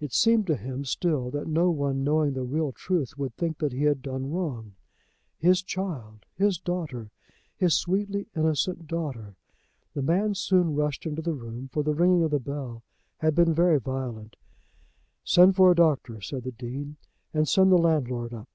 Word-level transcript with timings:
It 0.00 0.12
seemed 0.12 0.48
to 0.48 0.56
him 0.56 0.84
still 0.84 1.30
that 1.30 1.46
no 1.46 1.70
one 1.70 2.02
knowing 2.02 2.32
the 2.32 2.42
real 2.42 2.72
truth 2.72 3.16
would 3.16 3.36
think 3.36 3.58
that 3.58 3.72
he 3.72 3.84
had 3.84 4.02
done 4.02 4.32
wrong. 4.32 4.74
His 5.38 5.62
child! 5.62 6.26
His 6.34 6.58
daughter! 6.58 7.12
His 7.54 7.76
sweetly 7.78 8.26
innocent 8.34 8.88
daughter! 8.88 9.36
The 9.92 10.02
man 10.02 10.34
soon 10.34 10.74
rushed 10.74 11.06
into 11.06 11.22
the 11.22 11.34
room, 11.34 11.68
for 11.72 11.84
the 11.84 11.94
ringing 11.94 12.24
of 12.24 12.32
the 12.32 12.40
bell 12.40 12.82
had 13.18 13.36
been 13.36 13.54
very 13.54 13.78
violent. 13.78 14.34
"Send 15.22 15.54
for 15.54 15.70
a 15.70 15.76
doctor," 15.76 16.20
said 16.20 16.42
the 16.42 16.50
Dean, 16.50 16.96
"and 17.32 17.48
send 17.48 17.70
the 17.70 17.78
landlord 17.78 18.34
up." 18.34 18.48